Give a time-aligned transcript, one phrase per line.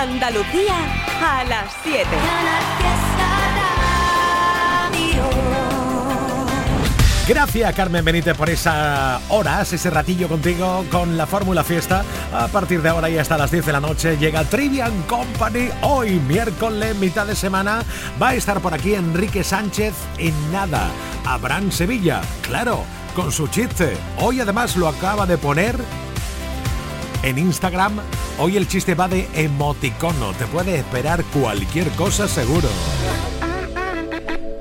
[0.00, 0.76] Andalucía
[1.22, 2.08] a las 7.
[7.28, 12.02] Gracias Carmen Benítez por esas horas, ese ratillo contigo con la Fórmula Fiesta.
[12.32, 15.68] A partir de ahora y hasta las 10 de la noche llega Trivian Company.
[15.82, 17.82] Hoy, miércoles, mitad de semana,
[18.20, 20.88] va a estar por aquí Enrique Sánchez en nada.
[21.26, 23.98] Abraham Sevilla, claro, con su chiste.
[24.16, 25.76] Hoy además lo acaba de poner
[27.22, 28.00] en Instagram.
[28.42, 30.32] Hoy el chiste va de emoticono.
[30.32, 32.68] Te puede esperar cualquier cosa seguro.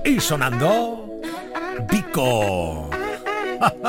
[0.03, 1.05] Y sonando...
[1.89, 2.89] Pico.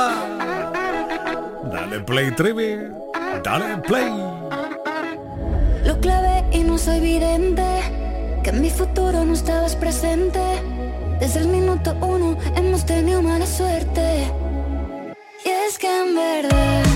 [1.73, 2.77] dale play, Trivi.
[3.43, 4.13] Dale play.
[5.85, 7.65] Lo clave y no soy vidente.
[8.45, 10.41] Que en mi futuro no estabas presente.
[11.19, 14.31] Desde el minuto uno hemos tenido mala suerte.
[15.45, 16.90] Y es que en verdad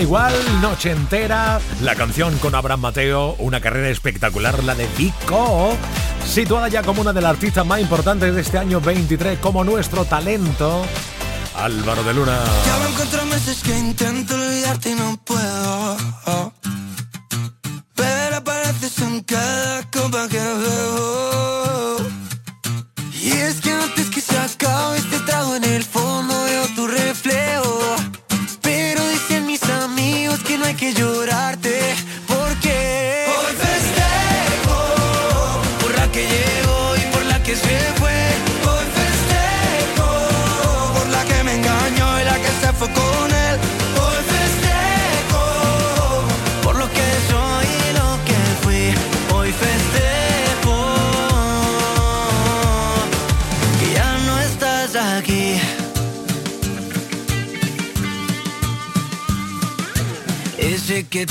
[0.00, 1.60] igual, noche entera.
[1.80, 5.76] La canción con Abraham Mateo, una carrera espectacular, la de Vico.
[6.26, 10.04] Situada ya como una de las artistas más importantes de este año 23, como nuestro
[10.04, 10.84] talento,
[11.56, 12.38] Álvaro de Luna.
[17.94, 19.66] Pero apareces en cada.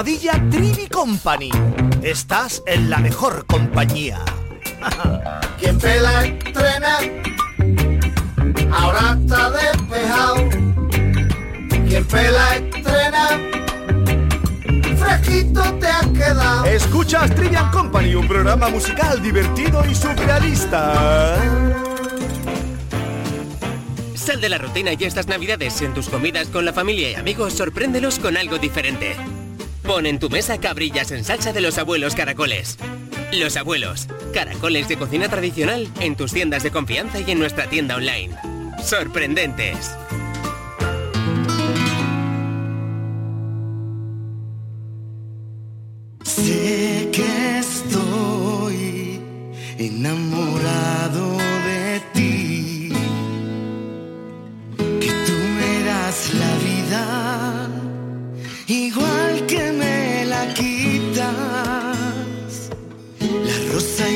[0.00, 1.50] Almohadilla Trivi Company.
[2.00, 4.18] Estás en la mejor compañía.
[5.60, 6.98] Quien pela estrena,
[8.72, 10.36] ahora está despejado.
[11.86, 13.28] Quien pela estrena,
[14.96, 16.64] fresquito te has quedado.
[16.64, 21.36] Escuchas Trivian Company, un programa musical divertido y surrealista.
[24.14, 27.52] Sal de la rutina y estas navidades en tus comidas con la familia y amigos,
[27.52, 29.14] sorpréndelos con algo diferente.
[29.90, 32.78] Pon en tu mesa cabrillas en salsa de los abuelos caracoles.
[33.32, 37.96] Los abuelos, caracoles de cocina tradicional en tus tiendas de confianza y en nuestra tienda
[37.96, 38.36] online.
[38.84, 39.90] Sorprendentes.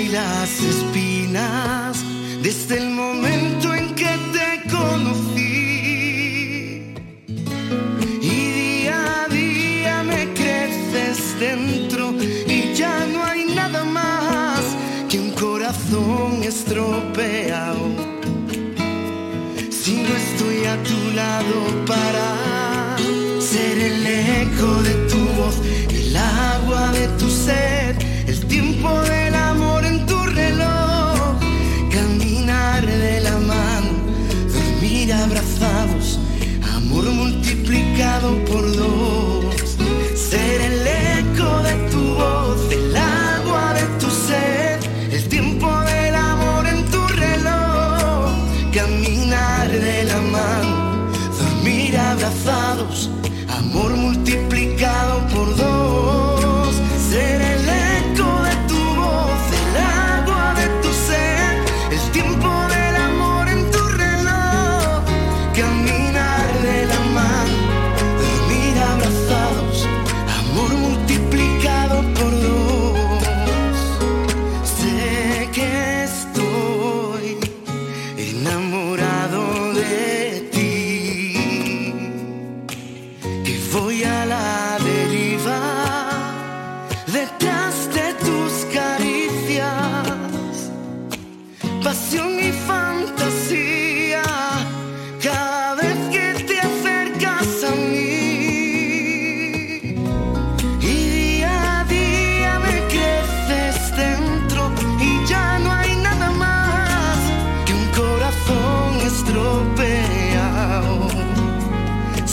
[0.04, 2.04] Y las espinas
[2.42, 5.42] desde el momento en que te conocí.
[8.20, 12.12] Y día a día me creces dentro
[12.46, 14.60] y ya no hay nada más
[15.08, 17.86] que un corazón estropeado.
[19.70, 21.56] Si no estoy a tu lado
[21.86, 22.26] para
[23.40, 24.94] ser el eco de
[37.64, 38.63] multiplicado por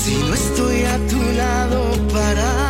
[0.04, 1.80] si no estoy a tu lado
[2.12, 2.61] para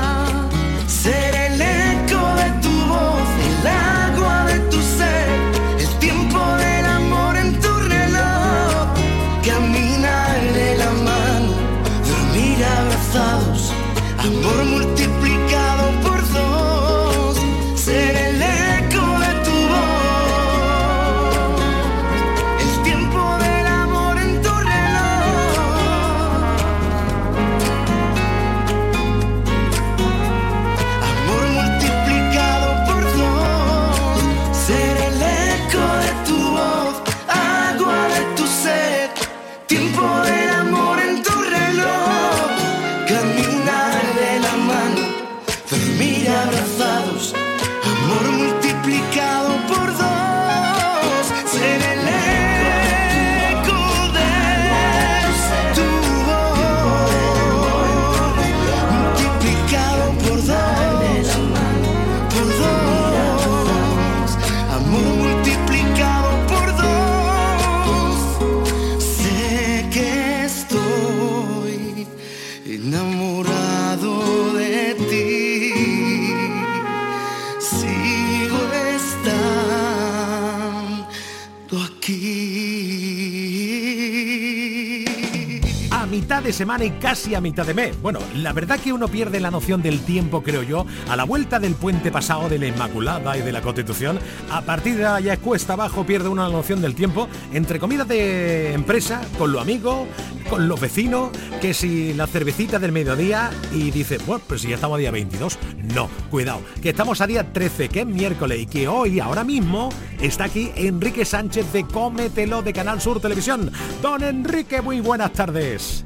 [86.61, 87.99] semana y casi a mitad de mes.
[88.03, 91.59] Bueno, la verdad que uno pierde la noción del tiempo, creo yo, a la vuelta
[91.59, 94.19] del puente pasado de la Inmaculada y de la Constitución.
[94.51, 99.23] A partir de allá cuesta abajo pierde una noción del tiempo entre comidas de empresa,
[99.39, 100.07] con los amigos,
[100.51, 104.75] con los vecinos, que si la cervecita del mediodía y dice, bueno, pues si ya
[104.75, 105.57] estamos a día 22.
[105.95, 109.89] No, cuidado, que estamos a día 13, que es miércoles y que hoy, ahora mismo,
[110.21, 113.71] está aquí Enrique Sánchez de Cómetelo de Canal Sur Televisión.
[114.03, 116.05] Don Enrique, muy buenas tardes.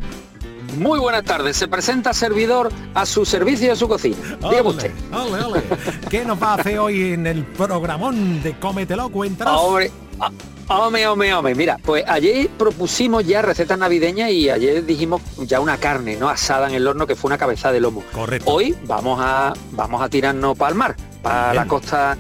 [0.76, 1.58] Muy buenas tardes.
[1.58, 4.18] Se presenta servidor a su servicio y a su cocina.
[4.42, 4.92] Dígame usted.
[5.12, 5.64] Ole, ole.
[6.10, 9.10] ¿Qué nos va a hacer hoy en el programón de Cómetelo?
[9.10, 9.62] Cuéntanos.
[9.62, 10.32] Hombre, ah,
[10.68, 11.56] hombre, hombre, hombre.
[11.56, 16.30] Mira, pues ayer propusimos ya recetas navideñas y ayer dijimos ya una carne, ¿no?
[16.30, 18.04] Asada en el horno que fue una cabeza de lomo.
[18.14, 18.52] Correcto.
[18.52, 21.56] Hoy vamos a, vamos a tirarnos para el mar, para Bien.
[21.56, 22.18] la costa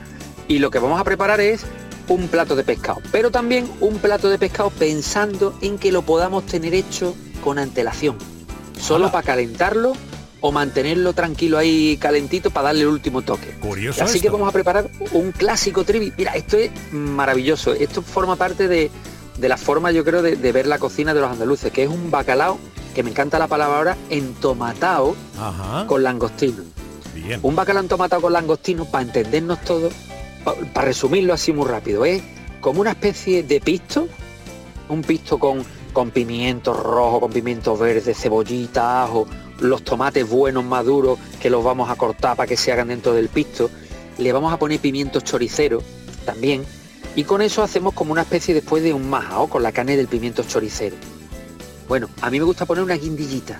[0.47, 1.65] y lo que vamos a preparar es
[2.07, 6.45] un plato de pescado, pero también un plato de pescado pensando en que lo podamos
[6.45, 8.17] tener hecho con antelación,
[8.79, 9.93] solo para calentarlo
[10.41, 13.51] o mantenerlo tranquilo ahí calentito para darle el último toque.
[13.59, 16.13] Curioso Así que vamos a preparar un clásico trivi.
[16.17, 17.73] Mira, esto es maravilloso.
[17.73, 18.91] Esto forma parte de,
[19.37, 21.89] de la forma, yo creo, de, de ver la cocina de los andaluces, que es
[21.89, 22.59] un bacalao,
[22.93, 25.87] que me encanta la palabra ahora, entomatado Ajá.
[25.87, 26.63] con langostino.
[27.15, 27.39] Bien.
[27.41, 29.93] Un bacalao entomatado con langostino, para entendernos todos,
[30.73, 32.21] para resumirlo así muy rápido, es
[32.61, 34.07] como una especie de pisto,
[34.89, 35.63] un pisto con,
[35.95, 39.25] con pimientos rojos, con pimientos verdes, cebollita, ajo,
[39.61, 43.29] los tomates buenos maduros que los vamos a cortar para que se hagan dentro del
[43.29, 43.71] pisto.
[44.17, 45.83] Le vamos a poner pimientos choriceros
[46.25, 46.63] también.
[47.15, 50.07] Y con eso hacemos como una especie después de un majao con la carne del
[50.07, 50.97] pimiento choricero.
[51.87, 53.57] Bueno, a mí me gusta poner una guindillita.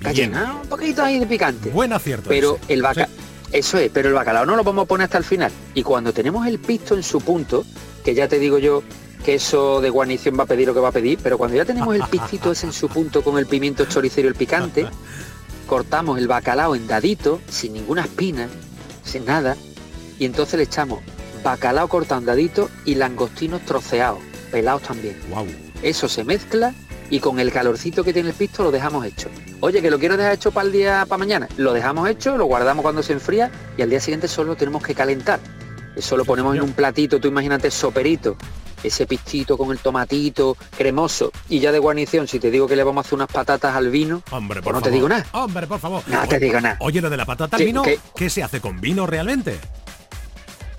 [0.00, 1.68] Cayena, un poquito ahí de picante.
[1.68, 2.30] Buen acierto.
[2.30, 2.72] Pero ese.
[2.72, 3.12] el vaca, Sí.
[3.52, 5.52] eso es, pero el bacalao no lo vamos a poner hasta el final.
[5.74, 7.62] Y cuando tenemos el pisto en su punto,
[8.02, 8.82] que ya te digo yo
[9.24, 11.64] que eso de guarnición va a pedir lo que va a pedir, pero cuando ya
[11.64, 14.86] tenemos el pistito ese en su punto con el pimiento choricero y el picante,
[15.66, 18.48] cortamos el bacalao en dadito, sin ninguna espina,
[19.02, 19.56] sin nada,
[20.18, 21.00] y entonces le echamos
[21.42, 25.18] bacalao cortado en dadito y langostinos troceados, pelados también.
[25.28, 25.46] Guau.
[25.82, 26.74] Eso se mezcla
[27.10, 29.28] y con el calorcito que tiene el pisto lo dejamos hecho.
[29.60, 31.48] Oye, que lo quiero dejar hecho para el día, para mañana.
[31.56, 34.82] Lo dejamos hecho, lo guardamos cuando se enfría y al día siguiente solo lo tenemos
[34.82, 35.40] que calentar.
[35.96, 38.36] Eso lo ponemos en un platito, tú imagínate soperito,
[38.84, 42.84] ese pistito con el tomatito cremoso y ya de guarnición, si te digo que le
[42.84, 45.26] vamos a hacer unas patatas al vino, Hombre, pues por no te digo nada.
[45.32, 46.02] Hombre, por favor.
[46.06, 46.76] No te digo nada.
[46.80, 49.58] Oye, lo de la patata al Sí, vino, que- ¿qué se hace con vino realmente?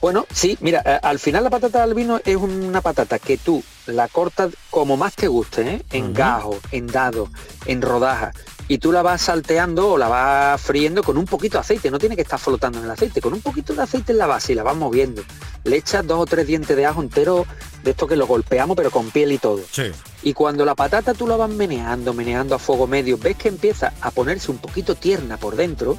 [0.01, 3.63] Bueno, sí, mira, eh, al final la patata al vino es una patata que tú
[3.87, 5.81] la cortas como más te guste, ¿eh?
[5.91, 6.13] en Ujú.
[6.13, 7.29] gajos, en dados,
[7.65, 8.35] en rodajas,
[8.67, 11.99] y tú la vas salteando o la vas friendo con un poquito de aceite, no
[11.99, 14.53] tiene que estar flotando en el aceite, con un poquito de aceite en la base
[14.53, 15.23] y la vas moviendo.
[15.63, 17.45] Le echas dos o tres dientes de ajo entero
[17.83, 19.61] de esto que lo golpeamos pero con piel y todo.
[19.71, 19.91] Sí.
[20.23, 23.93] Y cuando la patata tú la vas meneando, meneando a fuego medio, ves que empieza
[24.01, 25.97] a ponerse un poquito tierna por dentro,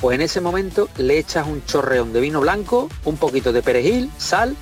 [0.00, 4.10] pues en ese momento le echas un chorreón de vino blanco, un poquito de perejil,
[4.16, 4.56] sal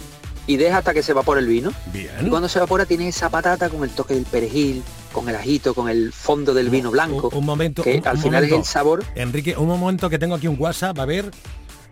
[0.48, 1.72] y deja hasta que se evapore el vino.
[1.92, 2.28] Y Bien.
[2.28, 5.88] cuando se evapora tienes esa patata con el toque del perejil, con el ajito, con
[5.88, 7.82] el fondo del vino blanco, Un, un momento.
[7.82, 8.56] que un- al final es momento.
[8.56, 9.04] el sabor.
[9.14, 11.30] Enrique, un momento que tengo aquí un WhatsApp, a ver.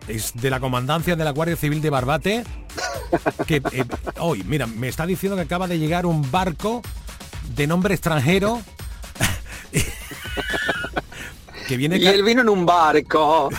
[0.08, 2.44] Es de la comandancia de la Guardia Civil de Barbate.
[3.46, 3.84] Que eh,
[4.18, 6.82] hoy, mira, me está diciendo que acaba de llegar un barco
[7.56, 8.60] de nombre extranjero.
[11.68, 13.50] que viene Y el vino en un barco,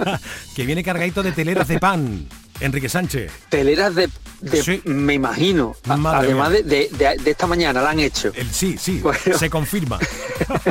[0.56, 2.26] que viene cargadito de teleras de pan.
[2.62, 3.30] Enrique Sánchez.
[3.48, 4.08] teleras de,
[4.40, 4.80] de- Sí.
[4.84, 8.32] me imagino, A- Madre además de, de- de- de esta mañana la han hecho.
[8.34, 9.38] El, sí, sí, Bueno.
[9.38, 9.98] se confirma.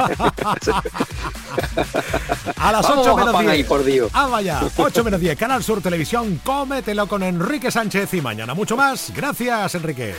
[2.57, 3.53] a las Vamos 8 a menos pan 10.
[3.53, 4.09] ahí, por Dios.
[4.13, 4.61] Ah, vaya.
[4.77, 5.37] 8 menos 10.
[5.37, 6.39] Canal Sur Televisión.
[6.43, 9.11] Cómetelo con Enrique Sánchez y mañana mucho más.
[9.15, 10.13] Gracias, Enrique.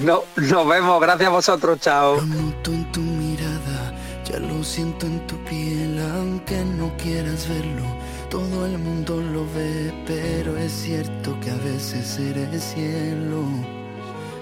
[0.00, 2.16] No, nos vemos, gracias a vosotros, chao.
[2.16, 3.94] Lo noto en tu mirada,
[4.30, 7.84] ya lo siento en tu piel, aunque no quieras verlo.
[8.28, 13.44] Todo el mundo lo ve, pero es cierto que a veces eres cielo.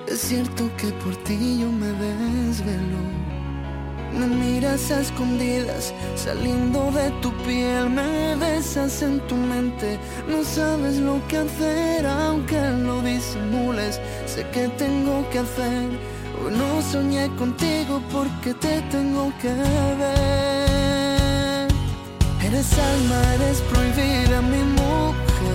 [0.09, 3.00] Es cierto que por ti yo me desvelo.
[4.19, 9.99] Me miras a escondidas, saliendo de tu piel, me besas en tu mente.
[10.26, 14.00] No sabes lo que hacer, aunque lo disimules.
[14.25, 15.90] Sé que tengo que hacer.
[16.43, 19.52] Hoy no soñé contigo porque te tengo que
[20.02, 21.69] ver.
[22.47, 25.54] Eres alma, eres prohibida, mi mujer.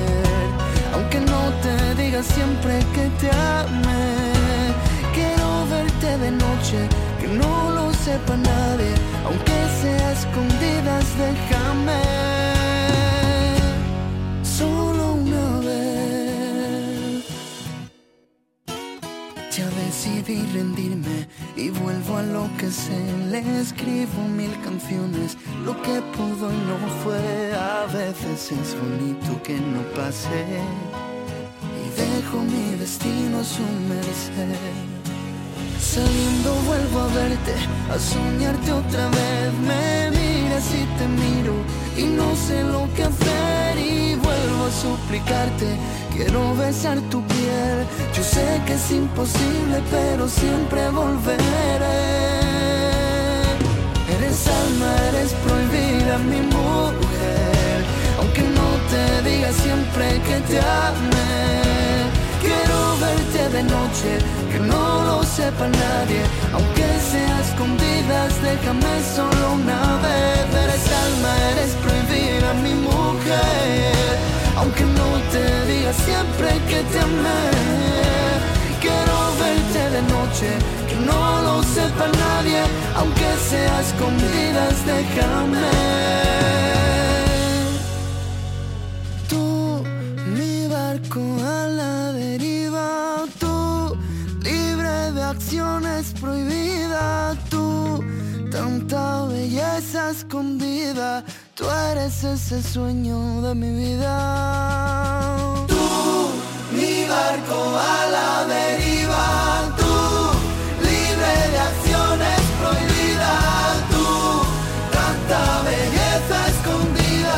[1.00, 4.74] Aunque no te diga siempre que te amé.
[5.14, 6.90] Quiero verte de noche,
[7.22, 8.94] que no lo sepa nadie.
[9.26, 12.59] Aunque sea escondidas, déjame.
[20.00, 21.28] Decidí rendirme
[21.58, 22.98] y vuelvo a lo que sé.
[23.30, 27.54] Le escribo mil canciones, lo que pudo y no fue.
[27.54, 30.46] A veces es bonito que no pase
[31.82, 34.56] y dejo mi destino a su merced.
[35.82, 37.56] Saliendo vuelvo a verte,
[37.94, 39.54] a soñarte otra vez.
[39.68, 41.56] Me miras y te miro
[41.98, 43.59] y no sé lo que hacer
[44.72, 45.78] suplicarte.
[46.14, 47.86] Quiero besar tu piel,
[48.16, 52.20] yo sé que es imposible, pero siempre volveré.
[54.16, 57.80] Eres alma, eres prohibida, mi mujer,
[58.20, 61.50] aunque no te diga siempre que te amé.
[62.42, 64.12] Quiero verte de noche,
[64.52, 66.22] que no lo sepa nadie,
[66.54, 70.46] aunque sea escondidas, déjame solo una vez.
[70.64, 74.18] Eres alma, eres prohibida, mi mujer,
[74.60, 77.44] aunque no te diga siempre que te amé.
[78.82, 80.50] Quiero verte de noche,
[80.88, 82.62] que no lo sepa nadie,
[82.96, 86.39] aunque sea escondidas, déjame.
[102.00, 104.16] Eres ese sueño de mi vida.
[105.68, 106.32] Tú,
[106.72, 109.96] mi barco a la deriva, tú,
[110.88, 114.08] libre de acciones prohibidas, tú,
[114.98, 117.38] tanta belleza escondida,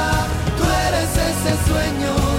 [0.58, 2.31] tú eres ese sueño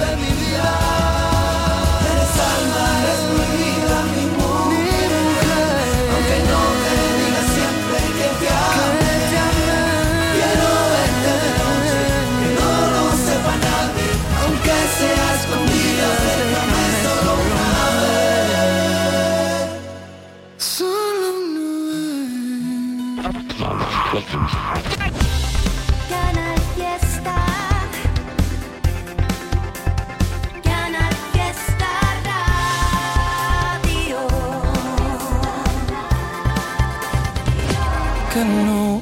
[38.32, 39.00] que no,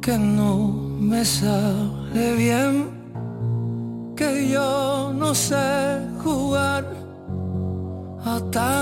[0.00, 2.90] que no me sale bien,
[4.16, 6.84] que yo no sé jugar
[8.24, 8.81] a tanta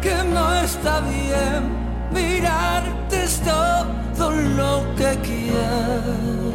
[0.00, 1.80] que no está bien.
[2.12, 6.50] Mirarte es todo lo que quiero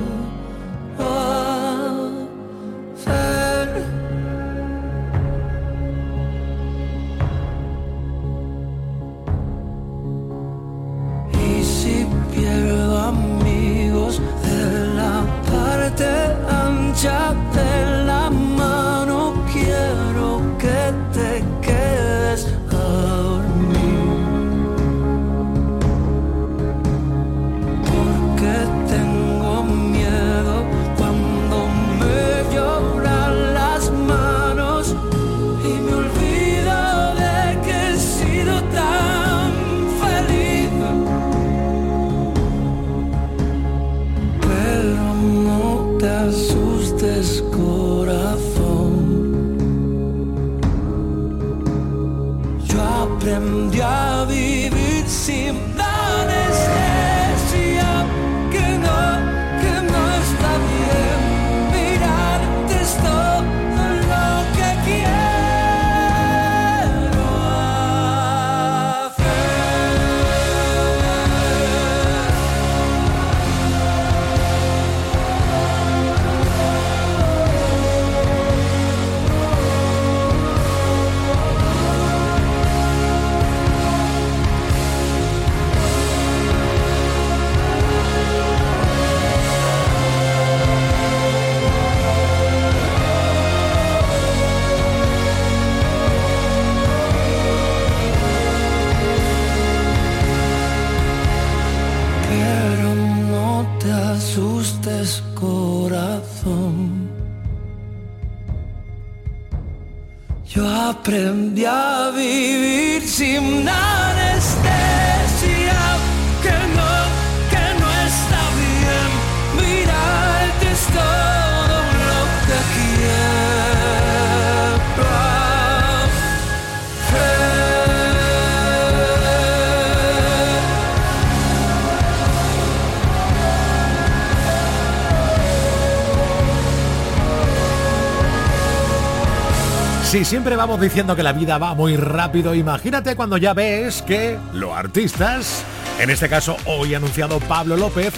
[140.16, 144.40] Si siempre vamos diciendo que la vida va muy rápido, imagínate cuando ya ves que
[144.54, 145.66] los artistas,
[146.00, 148.14] en este caso hoy anunciado Pablo López,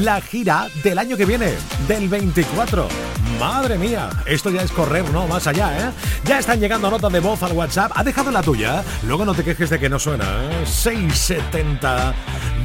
[0.00, 1.52] la gira del año que viene,
[1.86, 2.88] del 24.
[3.38, 5.92] Madre mía, esto ya es correr, no, más allá, ¿eh?
[6.24, 7.92] Ya están llegando notas de voz al WhatsApp.
[7.94, 8.84] ¿Ha dejado la tuya?
[9.02, 10.66] Luego no te quejes de que no suena, ¿eh?
[10.66, 12.14] 670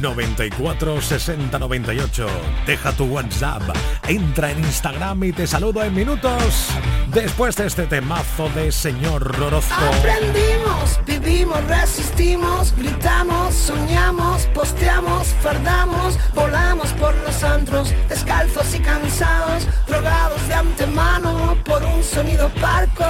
[0.00, 2.26] 94 60 98.
[2.66, 3.62] Deja tu WhatsApp.
[4.08, 6.68] Entra en Instagram y te saludo en minutos.
[7.08, 9.74] Después de este temazo de señor Orozco.
[9.98, 20.46] Aprendimos, vivimos, resistimos, gritamos, soñamos, posteamos, fardamos, volamos por los antros, descalzos y cansados, drogados
[20.48, 23.04] de antemano por un sonido parco.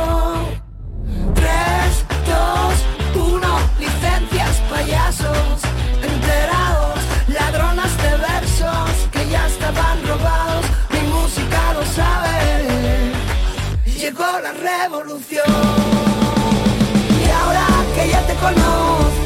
[1.35, 1.49] 3,
[3.15, 5.59] 2, 1, licencias, payasos,
[6.01, 13.13] enterados, ladronas de versos que ya estaban robados, mi música lo sabe,
[13.85, 15.57] llegó la revolución.
[17.21, 19.19] Y ahora que ya te conozco,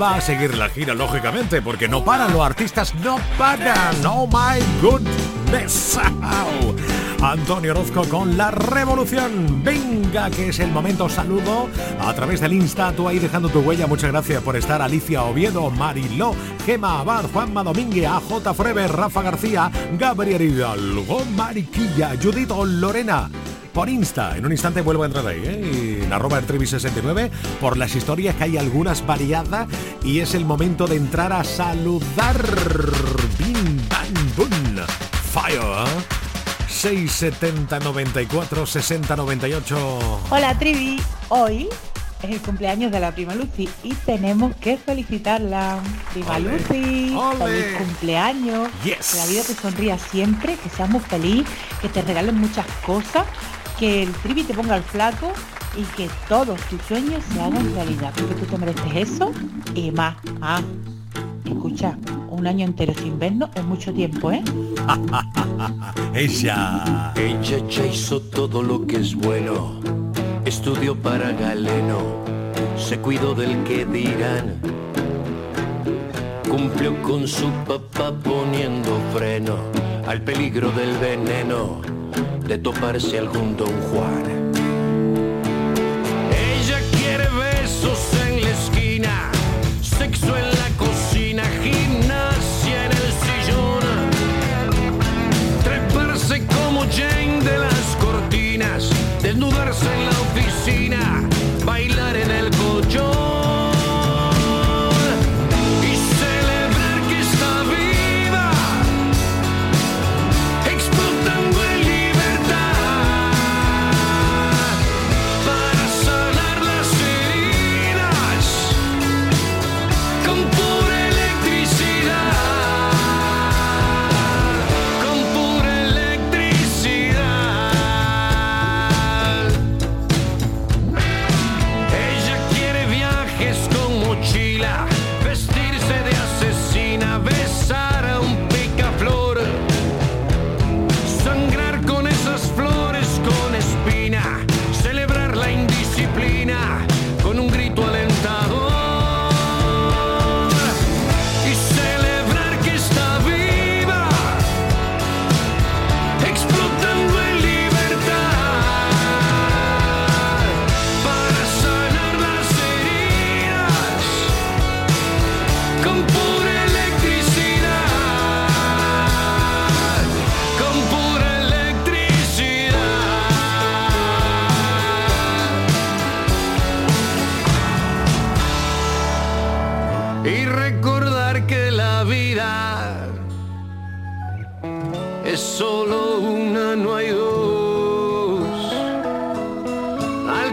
[0.00, 3.94] va a seguir la gira, lógicamente, porque no paran, los artistas no paran.
[4.06, 5.98] Oh my goodness.
[7.20, 9.62] Antonio Orozco con la revolución.
[9.64, 11.08] Venga, que es el momento.
[11.08, 11.68] Saludo
[12.00, 12.92] a través del Insta.
[12.92, 13.86] Tú ahí dejando tu huella.
[13.86, 14.80] Muchas gracias por estar.
[14.80, 16.34] Alicia Oviedo, Mariló,
[16.64, 23.28] Gema Abad, Juanma Domínguez, AJ Forever, Rafa García, Gabriel Hidalgo, Mariquilla, Judito, Lorena
[23.72, 24.36] por Insta.
[24.36, 26.00] En un instante vuelvo a entrar ahí, ¿eh?
[26.04, 29.68] en arroba ertrivi69 por las historias que hay algunas variadas
[30.02, 32.44] y es el momento de entrar a saludar.
[33.38, 34.86] Bim, bam, boom.
[35.32, 35.60] Fire.
[35.60, 36.18] ¿eh?
[36.68, 39.98] 670 94 60 98.
[40.30, 41.68] Hola Trivi, hoy
[42.22, 45.78] es el cumpleaños de la prima Lucy y tenemos que felicitarla.
[46.12, 48.68] Prima Ole, Lucy, feliz cumpleaños.
[48.84, 49.12] Yes.
[49.12, 51.46] Que la vida te sonría siempre, que seas muy feliz,
[51.80, 53.24] que te regalen muchas cosas,
[53.78, 55.32] que el trivi te ponga al flaco
[55.76, 58.12] y que todos tus sueños se hagan realidad.
[58.16, 59.32] Porque tú te mereces eso
[59.74, 60.16] y más.
[60.40, 60.60] Ah,
[61.44, 61.96] escucha,
[62.28, 64.42] un año entero sin vernos es mucho tiempo, ¿eh?
[66.14, 67.12] Ella.
[67.16, 69.80] Ella ya hizo todo lo que es bueno.
[70.44, 71.98] Estudió para Galeno.
[72.76, 74.60] Se cuidó del que dirán.
[76.48, 79.56] Cumplió con su papá poniendo freno
[80.06, 81.97] al peligro del veneno
[82.46, 84.24] de toparse algún don Juan.
[86.32, 89.30] Ella quiere besos en la esquina,
[89.82, 93.84] sexo en la cocina, gimnasia en el sillón,
[95.62, 98.90] treparse como Jane de las cortinas,
[99.22, 101.28] desnudarse en la oficina,
[101.64, 103.27] bailar en el colchón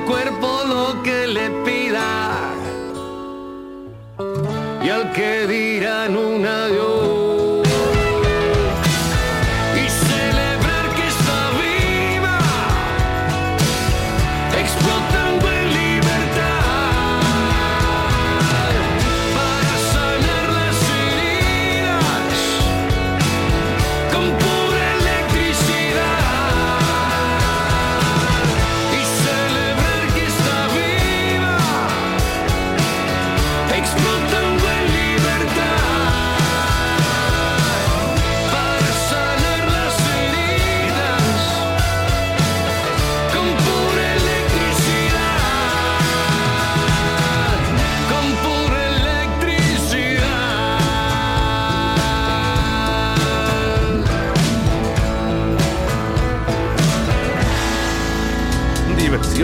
[0.06, 2.54] cuerpo lo que le pida
[4.84, 7.05] y al que dirán un adiós.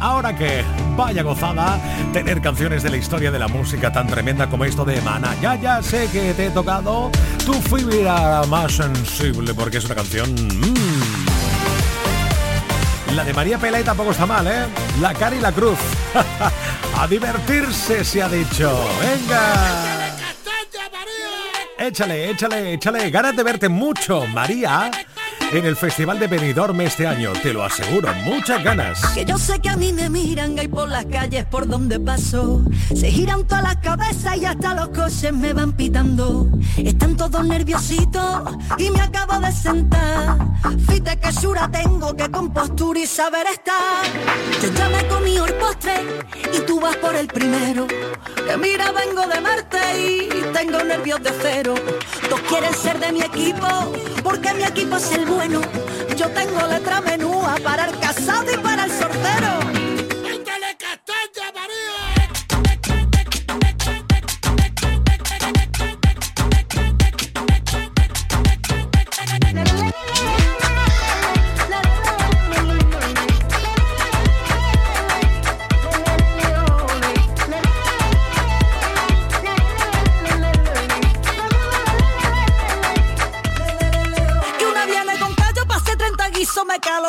[0.00, 0.64] ¿Ahora qué?
[0.96, 1.80] Vaya gozada
[2.12, 5.34] tener canciones de la historia de la música tan tremenda como esto de Mana.
[5.40, 7.10] Ya, ya sé que te he tocado
[7.44, 10.32] tu fibra más sensible porque es una canción...
[10.32, 11.26] mmm.
[13.14, 14.66] La de María Pelay tampoco está mal, ¿eh?
[15.00, 15.78] La cara y la cruz.
[16.98, 18.70] A divertirse se ha dicho.
[19.00, 20.14] Venga.
[21.78, 23.10] Échale, échale, échale.
[23.10, 24.90] Ganas de verte mucho, María
[25.52, 29.00] en el Festival de Benidorm este año, te lo aseguro, muchas ganas.
[29.14, 32.62] Que yo sé que a mí me miran ahí por las calles por donde paso.
[32.94, 36.48] Se giran todas las cabezas y hasta los coches me van pitando.
[36.76, 38.42] Están todos nerviositos
[38.76, 40.36] y me acabo de sentar.
[40.86, 44.04] Fíjate que sura tengo, que compostura y saber estar.
[44.62, 45.94] Yo ya me comí el postre
[46.52, 47.86] y tú vas por el primero.
[47.86, 51.74] Que mira, vengo de Marte y tengo nervios de cero.
[52.28, 53.66] Todos quieren ser de mi equipo
[54.22, 55.60] porque mi equipo es el bueno.
[56.16, 59.17] Yo tengo letra menúa para el casado y para el sortero.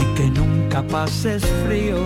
[0.00, 1.98] y que nunca pases frío.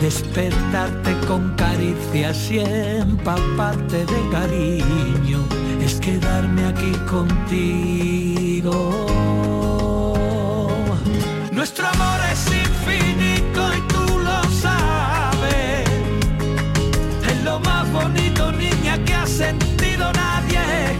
[0.00, 5.44] Despertarte con caricias y empaparte de cariño
[5.84, 8.74] es quedarme aquí contigo.
[11.52, 15.88] Nuestro amor es infinito y tú lo sabes.
[17.30, 20.98] Es lo más bonito, niña, que ha sentido nadie.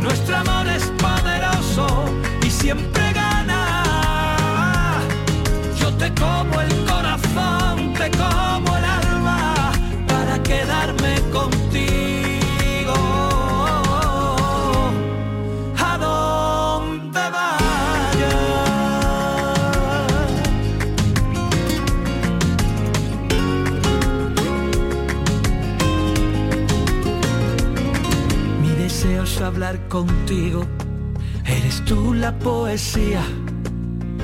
[0.00, 2.04] Nuestro amor es poderoso
[2.46, 3.09] y siempre
[29.90, 30.64] contigo.
[31.44, 33.22] Eres tú la poesía.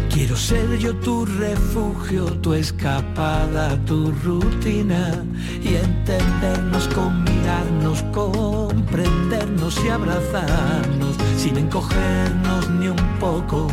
[0.09, 5.23] Quiero ser yo tu refugio, tu escapada, tu rutina
[5.63, 13.67] y entendernos con mirarnos, comprendernos y abrazarnos sin encogernos ni un poco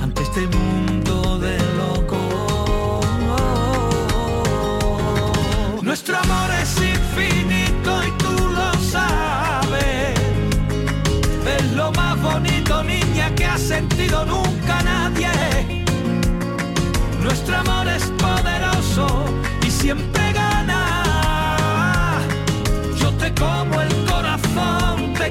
[0.00, 1.21] ante este mundo
[13.62, 15.84] sentido nunca nadie.
[17.22, 19.06] Nuestro amor es poderoso
[19.64, 22.18] y siempre gana.
[22.96, 25.30] Yo te como el corazón, te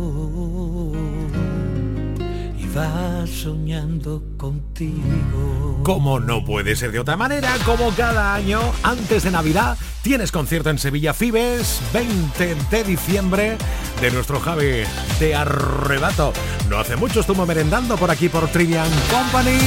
[2.75, 5.81] va soñando contigo.
[5.83, 10.69] Como no puede ser de otra manera, como cada año, antes de Navidad, tienes concierto
[10.69, 13.57] en Sevilla Fibes, 20 de diciembre,
[13.99, 14.83] de nuestro Javi
[15.19, 16.33] de Arrebato.
[16.69, 19.57] No hace mucho estuvo merendando por aquí por Trivian Company.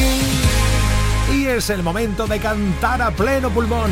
[1.32, 3.90] Y es el momento de cantar a pleno pulmón.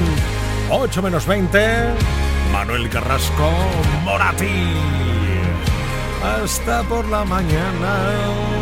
[0.71, 1.89] 8 menos 20,
[2.53, 3.51] Manuel Carrasco
[4.05, 4.73] Morati.
[6.23, 8.62] Hasta por la mañana.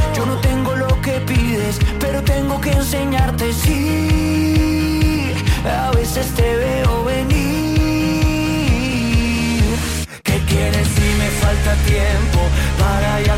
[2.91, 2.97] Sí,
[5.65, 7.23] a veces te veo venir.
[10.23, 12.39] ¿Qué quieres si me falta tiempo
[12.77, 13.30] para ir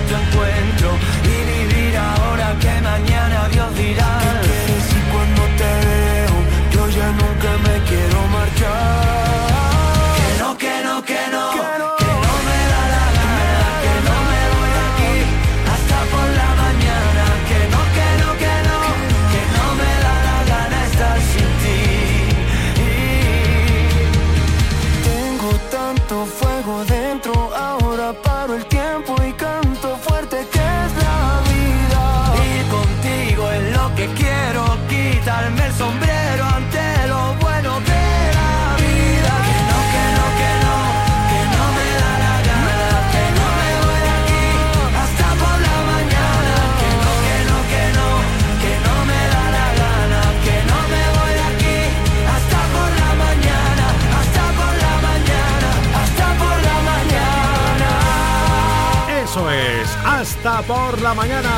[60.61, 61.49] por la mañana.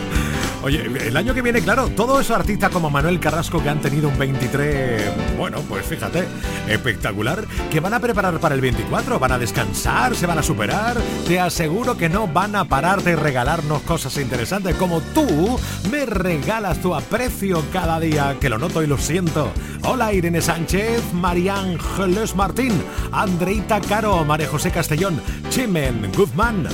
[0.62, 4.10] Oye, el año que viene, claro, todos esos artistas como Manuel Carrasco que han tenido
[4.10, 6.28] un 23, bueno, pues fíjate,
[6.68, 10.98] espectacular, que van a preparar para el 24, van a descansar, se van a superar,
[11.26, 15.58] te aseguro que no van a parar de regalarnos cosas interesantes como tú
[15.90, 19.50] me regalas tu aprecio cada día, que lo noto y lo siento.
[19.82, 22.72] Hola Irene Sánchez, María Ángeles Martín,
[23.12, 26.68] Andreita Caro, María José Castellón, Chimen Guzmán,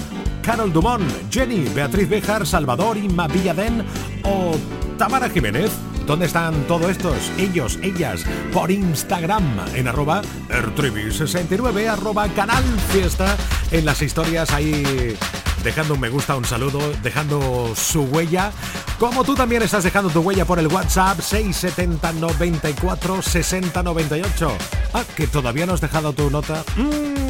[0.46, 3.84] Carol Dumont, Jenny, Beatriz Bejar, Salvador, Inma Villadén
[4.22, 4.56] o
[4.96, 5.72] Tamara Jiménez.
[6.06, 7.32] ¿Dónde están todos estos?
[7.36, 9.42] Ellos, ellas, por Instagram,
[9.74, 13.36] en arroba ertrivi69, arroba canal fiesta,
[13.72, 15.16] en las historias ahí
[15.64, 18.52] dejando un me gusta, un saludo, dejando su huella.
[19.00, 24.56] Como tú también estás dejando tu huella por el WhatsApp 670 94 60 98.
[24.94, 26.62] Ah, que todavía no has dejado tu nota.
[26.76, 27.25] Mm.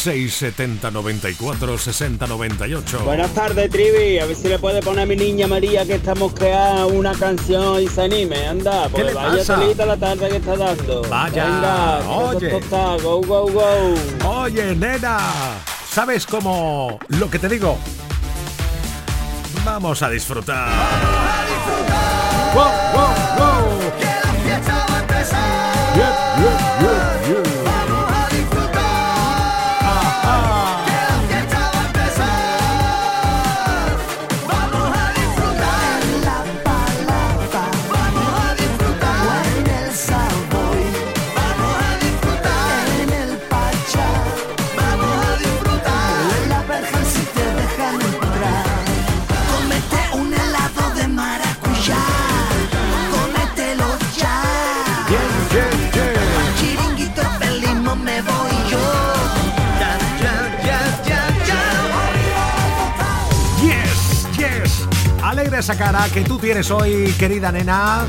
[0.00, 3.00] 670 94 60 98.
[3.04, 4.18] Buenas tardes, Trivi.
[4.18, 7.82] A ver si le puede poner a mi niña María que estamos creando una canción
[7.82, 8.46] y se anime.
[8.46, 9.56] Anda, ¿Qué le pues vaya pasa?
[9.56, 11.02] solita la tarde que está dando.
[11.02, 12.48] Vaya, Venga, oye.
[12.48, 13.94] que está, go, go, go.
[14.26, 15.18] Oye, nena,
[15.90, 17.76] ¿sabes cómo lo que te digo?
[19.64, 20.70] Vamos a disfrutar.
[22.54, 23.80] ¡Wow, wow, wow!
[25.96, 27.59] Yeah, yeah, yeah, yeah.
[65.60, 68.06] Esa cara que tú tienes hoy, querida nena.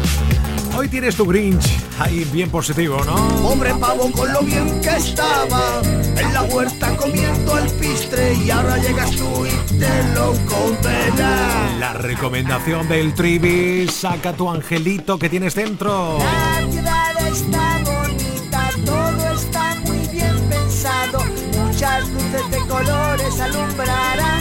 [0.78, 1.66] Hoy tienes tu Grinch
[2.00, 3.16] ahí bien positivo, ¿no?
[3.42, 5.82] Pobre pavo con lo bien que estaba
[6.16, 11.94] En la huerta comiendo el pistre Y ahora llegas tú y te lo condenas La
[11.94, 16.20] recomendación del Trivi, saca tu angelito que tienes dentro.
[16.20, 21.20] La ciudad está bonita, todo está muy bien pensado.
[21.66, 24.41] Muchas luces de colores alumbrarán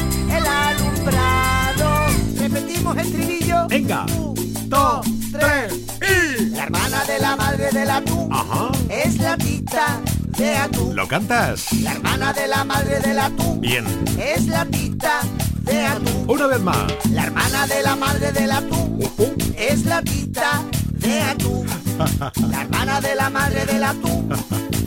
[3.07, 3.67] Trinillo.
[3.69, 4.07] Venga.
[4.67, 6.51] dos, tres, y.
[6.51, 8.71] La hermana de la madre del atún Ajá.
[8.89, 10.01] es la tita
[10.39, 10.95] de atún.
[10.97, 11.73] ¿Lo cantas?
[11.83, 13.85] La hermana de la madre del atún Bien.
[14.19, 15.21] es la tita
[15.63, 16.25] de atún.
[16.29, 16.87] Una vez más.
[17.11, 18.99] La hermana de la madre del atún
[19.57, 21.67] es la tita de atún.
[22.51, 24.29] La hermana de la madre del atún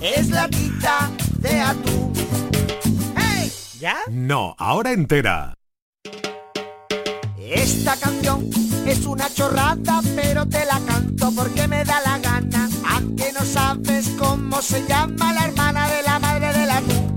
[0.02, 1.10] es la tita
[1.40, 2.14] de atún.
[3.16, 3.52] ¡Hey!
[3.80, 3.98] ¿Ya?
[4.10, 5.56] No, ahora entera.
[7.54, 8.50] Esta canción
[8.88, 12.68] es una chorrada, pero te la canto porque me da la gana.
[12.84, 17.16] ¿A que no sabes cómo se llama la hermana de la madre del atún?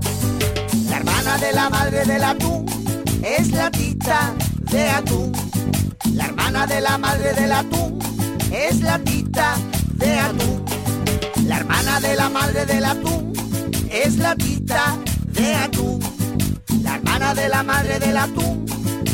[0.89, 2.65] La hermana de la madre del atún
[3.23, 4.33] es la tita
[4.71, 5.31] de atún.
[6.13, 7.99] La hermana de la madre del atún
[8.51, 9.55] es la tita
[9.95, 10.65] de atún.
[11.47, 13.33] La hermana de la madre del atún
[13.89, 14.97] es la tita
[15.33, 15.99] de atún.
[16.83, 18.76] La hermana de la madre del atún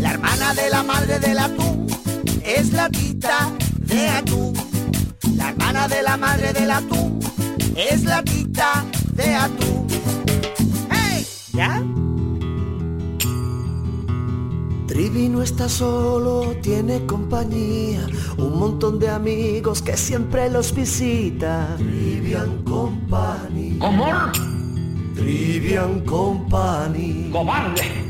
[0.00, 1.86] La hermana de la madre del atún
[2.42, 4.54] es la tita de atún.
[5.36, 7.20] La hermana de la madre del atún
[7.76, 9.86] es la tita de atún.
[10.90, 11.26] ¡Hey!
[11.52, 11.82] ¿Ya?
[14.86, 18.06] Trivi no está solo, tiene compañía,
[18.38, 21.76] un montón de amigos que siempre los visita.
[21.76, 23.76] Trivian Company.
[23.78, 24.06] ¿Cómo?
[25.14, 27.28] Trivian Company.
[27.30, 28.09] ¡Cobarde!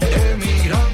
[0.00, 0.34] Emigrante.
[0.34, 0.93] Emigrante.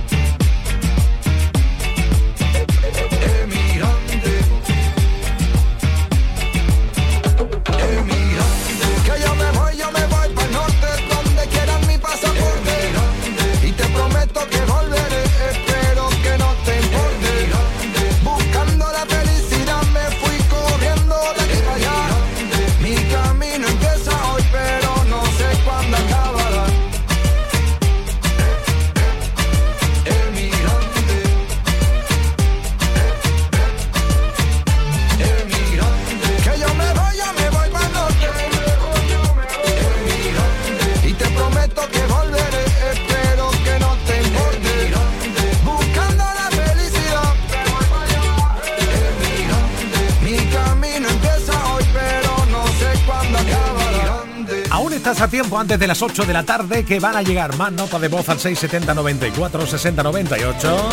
[55.71, 58.27] Antes de las 8 de la tarde que van a llegar más notas de voz
[58.27, 60.89] al 670 94 60 98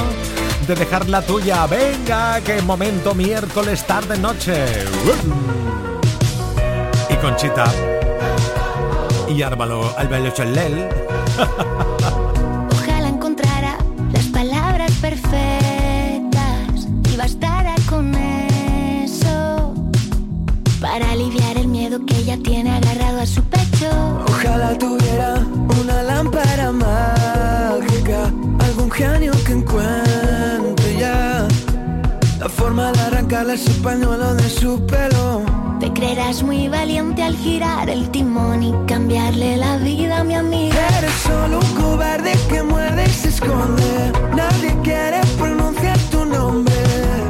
[0.69, 1.67] de dejar la tuya.
[1.67, 4.65] Venga, que momento miércoles tarde noche.
[7.11, 7.65] Y Conchita
[9.29, 10.89] y Álvaro Álvaro Chalel.
[33.59, 35.43] Ese pañuelo de su pelo.
[35.81, 40.77] Te creerás muy valiente al girar el timón y cambiarle la vida a mi amiga.
[40.99, 44.13] Eres solo un cobarde que muerde y se esconde.
[44.37, 46.75] Nadie quiere pronunciar tu nombre.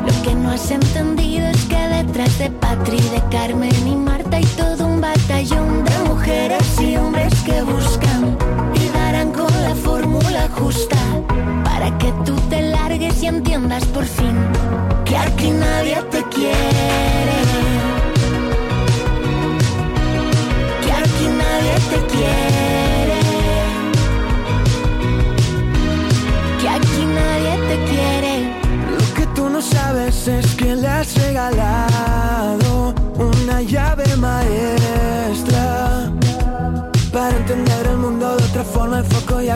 [0.07, 4.47] Lo que no has entendido es que detrás de Patri, de Carmen y Marta hay
[4.63, 8.37] todo un batallón de mujeres y hombres que buscan
[8.75, 10.98] y darán con la fórmula justa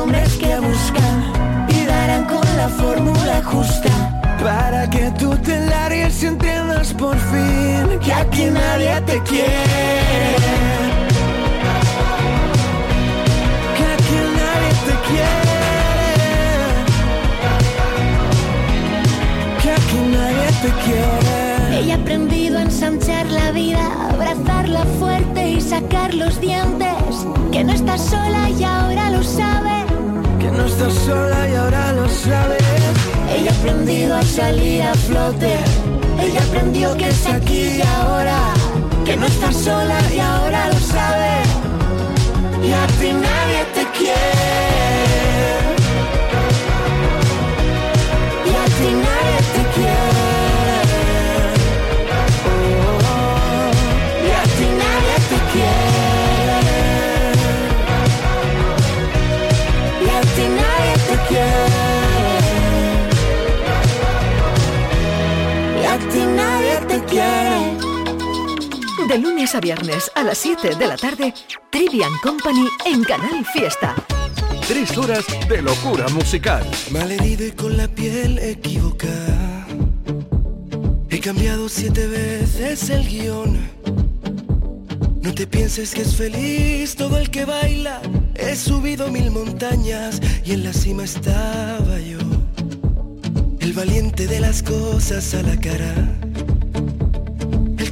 [0.00, 1.16] hombres que buscan
[1.68, 3.90] y darán con la fórmula justa.
[4.42, 10.36] Para que tú te largues y entiendas por fin que aquí nadie te quiere.
[13.76, 15.58] Que aquí nadie te quiere.
[19.62, 21.80] Que aquí nadie te quiere.
[21.80, 27.26] Ella ha aprendido a ensanchar la vida, abrazarla fuerte y sacar los dientes.
[27.50, 29.73] Que no estás sola y ahora lo sabe.
[30.56, 32.62] No estás sola y ahora lo sabes.
[33.34, 35.56] Ella ha aprendido a salir a flote.
[36.20, 38.38] Ella aprendió que es aquí y ahora,
[39.04, 41.32] que no está sola y ahora lo sabe.
[42.62, 43.73] Y a ti nadie
[69.54, 71.32] lunes a viernes a las 7 de la tarde,
[71.70, 73.94] Trivian Company en Canal Fiesta.
[74.66, 76.64] Tres horas de locura musical.
[76.90, 79.66] Malherido y con la piel equivocada.
[81.10, 83.58] He cambiado siete veces el guion.
[85.22, 88.00] No te pienses que es feliz todo el que baila.
[88.34, 92.18] He subido mil montañas y en la cima estaba yo.
[93.60, 96.23] El valiente de las cosas a la cara.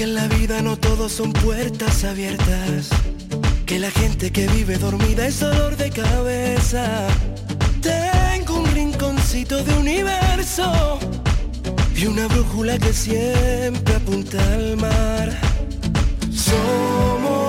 [0.00, 2.88] que en la vida no todos son puertas abiertas,
[3.66, 7.06] que la gente que vive dormida es dolor de cabeza.
[7.82, 10.98] Tengo un rinconcito de universo
[11.94, 15.38] y una brújula que siempre apunta al mar.
[16.32, 17.39] Somos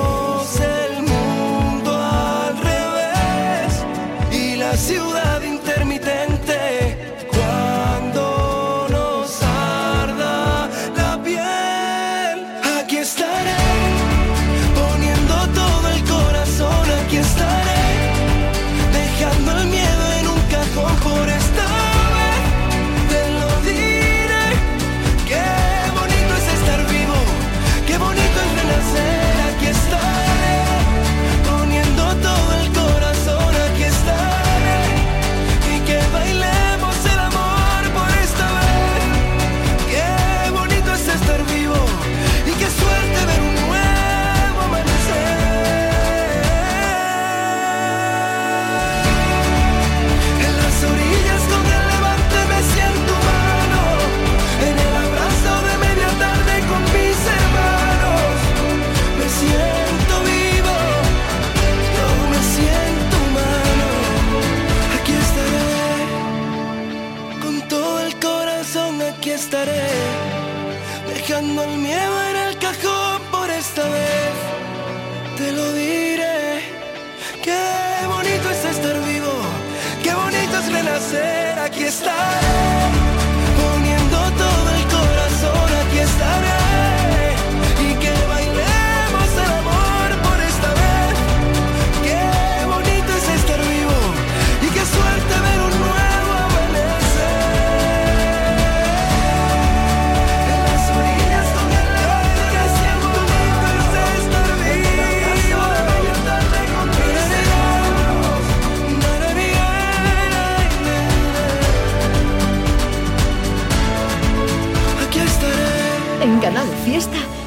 [116.22, 117.18] En Canal Fiesta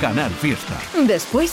[0.00, 0.78] Canal Fiesta.
[1.06, 1.52] Después,